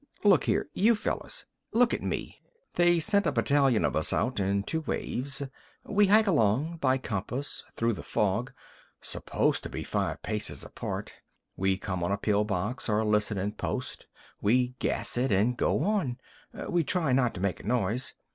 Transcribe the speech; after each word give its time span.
"Look 0.23 0.45
here, 0.45 0.67
you 0.73 0.95
fellers. 0.95 1.45
Look 1.73 1.93
at 1.93 2.01
me. 2.01 2.41
They 2.73 2.99
sent 2.99 3.27
a 3.27 3.31
battalion 3.31 3.85
of 3.85 3.95
us 3.95 4.11
out, 4.11 4.39
in 4.39 4.63
two 4.63 4.81
waves. 4.81 5.43
We 5.85 6.07
hike 6.07 6.25
along 6.25 6.77
by 6.77 6.97
compass 6.97 7.63
through 7.73 7.93
the 7.93 8.01
fog, 8.01 8.51
supposed 8.99 9.61
to 9.61 9.69
be 9.69 9.83
five 9.83 10.23
paces 10.23 10.63
apart. 10.65 11.13
We 11.55 11.77
come 11.77 12.03
on 12.03 12.11
a 12.11 12.17
pill 12.17 12.45
box 12.45 12.89
or 12.89 13.05
listenin' 13.05 13.51
post, 13.57 14.07
we 14.41 14.69
gas 14.79 15.19
it 15.19 15.31
an' 15.31 15.53
go 15.53 15.83
on. 15.83 16.17
We 16.67 16.83
try 16.83 17.13
not 17.13 17.35
to 17.35 17.39
make 17.39 17.59
a 17.59 17.67
noise. 17.67 18.15